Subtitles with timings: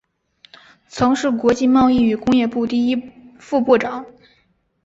[0.87, 2.99] 曾是国际贸易与工业部第一
[3.37, 4.03] 副部长。